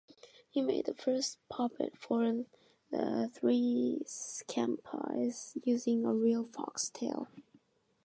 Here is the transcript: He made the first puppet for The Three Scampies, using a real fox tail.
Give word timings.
He 0.49 0.63
made 0.63 0.87
the 0.87 0.95
first 0.95 1.37
puppet 1.47 1.95
for 1.95 2.23
The 2.89 3.29
Three 3.35 4.01
Scampies, 4.07 5.55
using 5.63 6.05
a 6.05 6.13
real 6.15 6.43
fox 6.43 6.89
tail. 6.89 7.27